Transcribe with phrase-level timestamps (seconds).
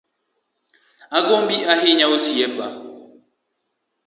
[1.17, 2.67] Agombi ahinya osiepa